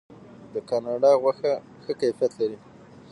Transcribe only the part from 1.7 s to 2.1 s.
ښه